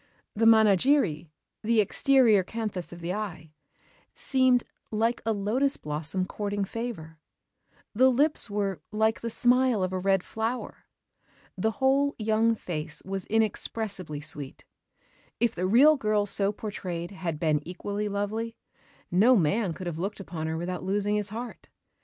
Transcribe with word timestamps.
The 0.35 0.45
manajiri 0.45 1.29
seemed 4.15 4.63
"like 4.89 5.21
a 5.23 5.31
lotos 5.31 5.77
blossom 5.77 6.25
courting 6.25 6.65
favor"; 6.65 7.19
the 7.93 8.09
lips 8.09 8.49
were 8.49 8.81
"like 8.91 9.21
the 9.21 9.29
smile 9.29 9.83
of 9.83 9.93
a 9.93 9.99
red 9.99 10.23
flower"; 10.23 10.85
the 11.55 11.71
whole 11.77 12.15
young 12.17 12.55
face 12.55 13.03
was 13.05 13.25
inexpressibly 13.25 14.21
sweet. 14.21 14.65
If 15.39 15.53
the 15.53 15.67
real 15.67 15.97
girl 15.97 16.25
so 16.25 16.51
portrayed 16.51 17.11
had 17.11 17.37
been 17.37 17.61
equally 17.63 18.09
lovely, 18.09 18.55
no 19.11 19.35
man 19.35 19.71
could 19.73 19.85
have 19.85 19.99
looked 19.99 20.19
upon 20.19 20.47
her 20.47 20.57
without 20.57 20.81
losing 20.83 21.15
his 21.15 21.29
heart. 21.29 21.69